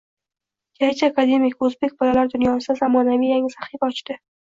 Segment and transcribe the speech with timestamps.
[0.83, 4.23] «Jajji akademik» o‘zbek bolalar dunyosida zamonaviy yangi sahifa ochdi.